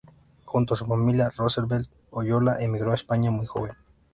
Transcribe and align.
Junto 0.45 0.73
a 0.73 0.77
su 0.77 0.87
familia 0.87 1.29
Roosevelt 1.29 1.91
Oyola 2.09 2.57
emigro 2.59 2.91
a 2.91 2.95
España 2.95 3.29
muy 3.29 3.45
joven. 3.45 3.75